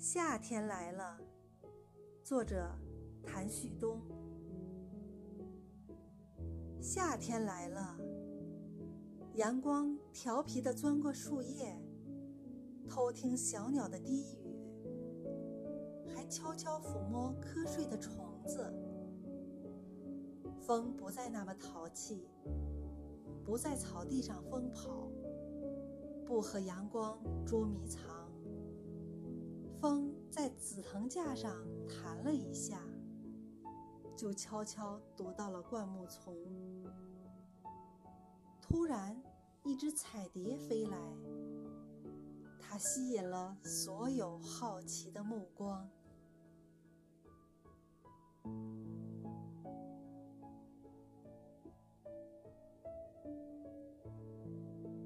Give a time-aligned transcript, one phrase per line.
[0.00, 1.18] 夏天来了，
[2.22, 2.70] 作者
[3.26, 4.00] 谭旭东。
[6.80, 7.98] 夏天来了，
[9.34, 11.76] 阳光调皮地钻过树叶，
[12.88, 14.56] 偷听小鸟的低语，
[16.14, 18.72] 还悄悄抚摸瞌睡的虫子。
[20.60, 22.28] 风不再那么淘气，
[23.44, 25.10] 不在草地上疯跑，
[26.24, 28.17] 不和阳光捉迷藏。
[30.48, 32.80] 在紫藤架上弹了一下，
[34.16, 36.34] 就悄悄躲到了灌木丛。
[38.62, 39.22] 突然，
[39.62, 40.96] 一只彩蝶飞来，
[42.58, 45.86] 它吸引了所有好奇的目光。